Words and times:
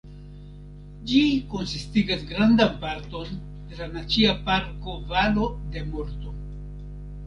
Ĝi 1.11 1.19
konsistigas 1.51 2.25
grandan 2.33 2.73
parton 2.87 3.39
de 3.45 3.81
la 3.85 3.91
Nacia 3.95 4.35
Parko 4.51 5.01
Valo 5.17 5.49
de 5.75 5.89
Morto. 5.97 6.39